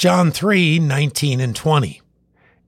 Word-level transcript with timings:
John 0.00 0.30
3 0.30 0.78
19 0.78 1.40
and 1.40 1.54
20. 1.54 2.00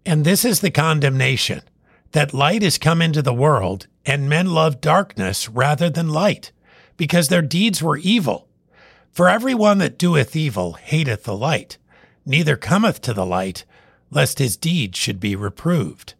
And 0.04 0.22
this 0.22 0.44
is 0.44 0.60
the 0.60 0.70
condemnation 0.70 1.62
that 2.10 2.34
light 2.34 2.62
is 2.62 2.76
come 2.76 3.00
into 3.00 3.22
the 3.22 3.32
world, 3.32 3.86
and 4.04 4.28
men 4.28 4.52
love 4.52 4.82
darkness 4.82 5.48
rather 5.48 5.88
than 5.88 6.10
light, 6.10 6.52
because 6.98 7.28
their 7.28 7.40
deeds 7.40 7.82
were 7.82 7.96
evil. 7.96 8.48
For 9.12 9.30
every 9.30 9.54
one 9.54 9.78
that 9.78 9.96
doeth 9.96 10.36
evil 10.36 10.74
hateth 10.74 11.24
the 11.24 11.34
light, 11.34 11.78
neither 12.26 12.54
cometh 12.54 13.00
to 13.00 13.14
the 13.14 13.24
light, 13.24 13.64
lest 14.10 14.38
his 14.38 14.58
deeds 14.58 14.98
should 14.98 15.18
be 15.18 15.34
reproved. 15.34 16.12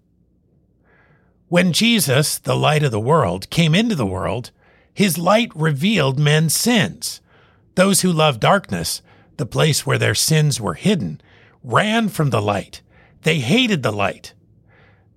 When 1.48 1.74
Jesus, 1.74 2.38
the 2.38 2.56
light 2.56 2.82
of 2.82 2.90
the 2.90 2.98
world, 2.98 3.50
came 3.50 3.74
into 3.74 3.96
the 3.96 4.06
world, 4.06 4.50
his 4.94 5.18
light 5.18 5.54
revealed 5.54 6.18
men's 6.18 6.56
sins. 6.56 7.20
Those 7.74 8.00
who 8.00 8.10
love 8.10 8.40
darkness, 8.40 9.02
the 9.36 9.46
place 9.46 9.86
where 9.86 9.98
their 9.98 10.14
sins 10.14 10.60
were 10.60 10.74
hidden, 10.74 11.20
ran 11.62 12.08
from 12.08 12.30
the 12.30 12.42
light. 12.42 12.82
They 13.22 13.38
hated 13.38 13.82
the 13.82 13.92
light. 13.92 14.34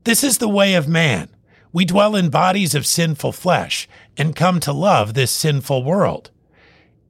This 0.03 0.23
is 0.23 0.37
the 0.37 0.49
way 0.49 0.75
of 0.75 0.87
man. 0.87 1.29
We 1.71 1.85
dwell 1.85 2.15
in 2.15 2.29
bodies 2.29 2.75
of 2.75 2.85
sinful 2.85 3.33
flesh 3.33 3.87
and 4.15 4.35
come 4.35 4.59
to 4.61 4.71
love 4.71 5.13
this 5.13 5.31
sinful 5.31 5.83
world. 5.83 6.31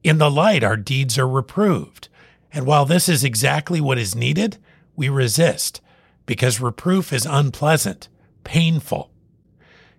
In 0.02 0.18
the 0.18 0.30
light, 0.30 0.64
our 0.64 0.76
deeds 0.76 1.18
are 1.18 1.28
reproved. 1.28 2.08
And 2.52 2.66
while 2.66 2.84
this 2.84 3.08
is 3.08 3.22
exactly 3.22 3.80
what 3.80 3.98
is 3.98 4.14
needed, 4.14 4.58
we 4.96 5.08
resist 5.08 5.80
because 6.24 6.60
reproof 6.60 7.12
is 7.12 7.26
unpleasant, 7.26 8.08
painful. 8.44 9.10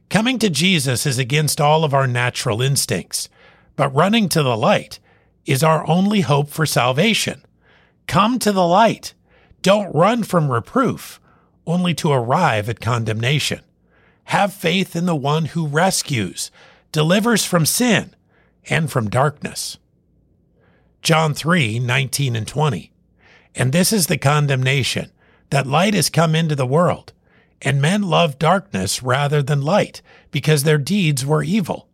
Coming 0.10 0.40
to 0.40 0.50
Jesus 0.50 1.06
is 1.06 1.18
against 1.18 1.62
all 1.62 1.84
of 1.84 1.94
our 1.94 2.08
natural 2.08 2.62
instincts, 2.62 3.30
but 3.76 3.94
running 3.96 4.28
to 4.30 4.44
the 4.44 4.58
light 4.58 5.00
is 5.48 5.64
our 5.64 5.90
only 5.90 6.22
hope 6.22 6.50
for 6.50 6.66
salvation. 6.66 7.42
Come 8.06 8.38
to 8.40 8.52
the 8.52 8.68
light. 8.68 9.14
Don't 9.62 9.96
run 9.96 10.24
from 10.24 10.52
reproof, 10.52 11.20
only 11.66 11.94
to 11.96 12.12
arrive 12.12 12.70
at 12.70 12.80
condemnation. 12.80 13.62
Have 14.26 14.54
faith 14.54 14.96
in 14.96 15.06
the 15.06 15.16
one 15.16 15.46
who 15.46 15.66
rescues, 15.66 16.52
delivers 16.92 17.46
from 17.46 17.66
sin, 17.66 18.14
and 18.70 18.92
from 18.92 19.10
darkness. 19.10 19.78
John 21.02 21.34
3 21.34 21.80
19 21.80 22.36
and 22.36 22.48
20. 22.48 22.92
And 23.56 23.72
this 23.72 23.94
is 23.94 24.08
the 24.08 24.18
condemnation 24.18 25.12
that 25.50 25.66
light 25.66 25.94
has 25.94 26.10
come 26.10 26.36
into 26.36 26.56
the 26.56 26.66
world, 26.66 27.14
and 27.62 27.82
men 27.82 28.04
love 28.04 28.38
darkness 28.38 29.02
rather 29.02 29.42
than 29.42 29.62
light, 29.62 30.02
because 30.30 30.64
their 30.64 30.78
deeds 30.78 31.26
were 31.26 31.42
evil. 31.42 31.88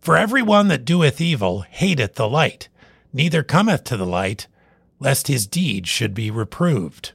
For 0.00 0.16
every 0.16 0.42
one 0.42 0.68
that 0.68 0.84
doeth 0.84 1.20
evil 1.20 1.60
hateth 1.60 2.16
the 2.16 2.28
light, 2.28 2.68
neither 3.12 3.42
cometh 3.42 3.84
to 3.84 3.96
the 3.96 4.06
light, 4.06 4.46
lest 4.98 5.28
his 5.28 5.46
deeds 5.46 5.88
should 5.88 6.14
be 6.14 6.30
reproved. 6.30 7.12